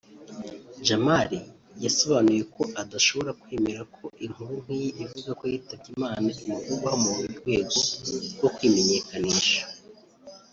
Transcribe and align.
Jamal 0.85 1.31
yasobanuye 1.83 2.41
ko 2.55 2.63
adashobora 2.81 3.31
kwemera 3.41 3.81
ko 3.95 4.05
inkuru 4.25 4.53
nk’iyi 4.63 4.89
ivuga 5.03 5.29
ko 5.39 5.43
yitabye 5.51 5.87
Imana 5.95 6.27
imuvugwaho 6.47 6.97
mu 7.03 7.11
rwego 7.37 7.79
rwo 8.33 8.49
kwimenyekanisha 8.55 9.61